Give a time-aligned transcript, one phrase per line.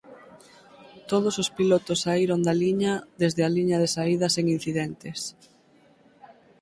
[1.11, 5.19] Todos os pilotos saíron da liña desde a liña de saída sen incidentes.